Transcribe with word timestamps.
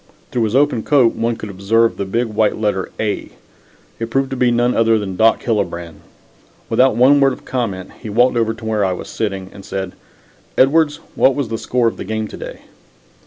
Through 0.31 0.45
his 0.45 0.55
open 0.55 0.81
coat 0.81 1.13
one 1.13 1.35
could 1.35 1.51
observe 1.51 1.95
the 1.97 2.05
big 2.05 2.25
white 2.25 2.57
letter 2.57 2.89
"A." 2.99 3.29
It 3.99 4.09
proved 4.09 4.31
to 4.31 4.35
be 4.35 4.49
none 4.49 4.73
other 4.75 4.97
than 4.97 5.15
Doc 5.15 5.43
Hillebrand. 5.43 6.01
Without 6.69 6.95
one 6.95 7.19
word 7.19 7.33
of 7.33 7.45
comment 7.45 7.91
he 8.01 8.09
walked 8.09 8.35
over 8.35 8.55
to 8.55 8.65
where 8.65 8.83
I 8.83 8.93
was 8.93 9.09
sitting 9.09 9.51
and 9.53 9.63
said: 9.63 9.91
"Edwards, 10.57 11.01
what 11.13 11.35
was 11.35 11.49
the 11.49 11.59
score 11.59 11.87
of 11.87 11.97
the 11.97 12.03
game 12.03 12.27
to 12.29 12.37
day?" 12.37 12.61